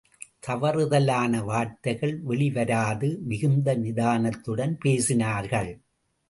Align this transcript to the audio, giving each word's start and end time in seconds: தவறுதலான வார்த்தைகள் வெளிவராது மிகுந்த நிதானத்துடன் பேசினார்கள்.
தவறுதலான 0.47 1.43
வார்த்தைகள் 1.43 2.15
வெளிவராது 2.27 3.09
மிகுந்த 3.23 3.75
நிதானத்துடன் 3.75 4.75
பேசினார்கள். 4.85 5.71